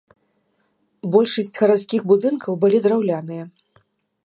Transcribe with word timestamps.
Большасць 1.15 1.59
гарадскіх 1.59 2.01
будынкаў 2.13 2.53
былі 2.63 2.77
драўляныя. 2.87 3.43